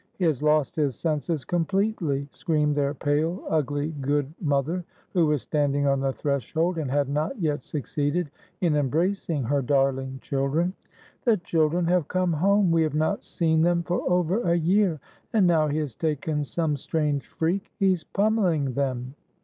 [0.17, 5.85] He has lost his senses completely!" screamed their pale, ugly, good mother, who was standing
[5.85, 10.73] on the threshold, and had not yet succeeded in embracing her darling children,
[11.23, 14.99] "The children have come home; we have not seen them for over a year;
[15.33, 19.13] and now he has taken some strange freak,— he's pommeling them."